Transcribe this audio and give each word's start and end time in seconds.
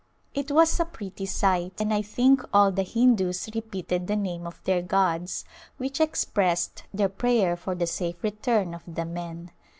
It 0.33 0.49
was 0.51 0.79
a 0.79 0.85
pretty 0.85 1.27
sight, 1.27 1.73
and 1.79 1.93
I 1.93 2.01
think 2.01 2.43
all 2.51 2.71
the 2.71 2.81
Hindus 2.81 3.47
repeated 3.53 4.07
the 4.07 4.15
name 4.15 4.47
of 4.47 4.59
their 4.63 4.81
gods, 4.81 5.45
which 5.77 6.01
ex 6.01 6.25
pressed 6.25 6.85
their 6.91 7.07
prayer 7.07 7.55
for 7.55 7.75
the 7.75 7.85
safe 7.85 8.23
return 8.23 8.73
of 8.73 8.81
the 8.95 9.05
men. 9.05 9.51